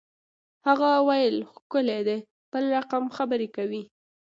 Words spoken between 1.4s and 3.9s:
ښکلی دی بل رقم خبرې کوي